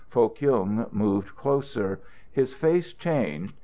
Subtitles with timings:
[0.09, 1.99] Foh Kyung moved closer.
[2.31, 3.53] His face changed.